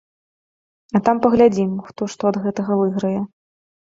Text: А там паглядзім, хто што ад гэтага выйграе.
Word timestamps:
А 0.99 1.01
там 1.09 1.19
паглядзім, 1.25 1.69
хто 1.89 2.07
што 2.13 2.23
ад 2.31 2.39
гэтага 2.47 2.79
выйграе. 2.81 3.13